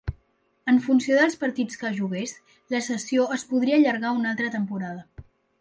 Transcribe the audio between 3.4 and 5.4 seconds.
podria allargar una altra temporada.